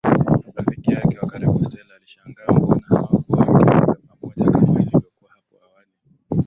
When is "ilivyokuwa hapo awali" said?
4.81-5.89